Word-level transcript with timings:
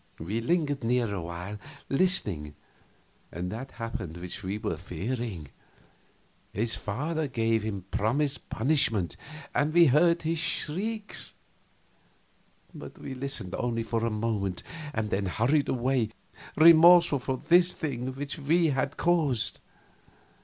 We 0.17 0.41
lingered 0.41 0.83
near 0.83 1.13
awhile, 1.13 1.59
listening; 1.87 2.55
and 3.31 3.51
that 3.51 3.73
happened 3.73 4.17
which 4.17 4.41
we 4.41 4.57
were 4.57 4.75
fearing. 4.75 5.49
His 6.53 6.73
father 6.73 7.27
gave 7.27 7.61
him 7.61 7.75
the 7.91 7.97
promised 7.99 8.49
punishment, 8.49 9.15
and 9.53 9.71
we 9.71 9.85
heard 9.85 10.23
his 10.23 10.39
shrieks. 10.39 11.35
But 12.73 12.97
we 12.97 13.13
listened 13.13 13.53
only 13.53 13.83
a 13.91 14.09
moment, 14.09 14.63
then 14.95 15.27
hurried 15.27 15.69
away, 15.69 16.09
remorseful 16.55 17.19
for 17.19 17.37
this 17.37 17.71
thing 17.71 18.15
which 18.15 18.39
we 18.39 18.69
had 18.69 18.97
caused. 18.97 19.59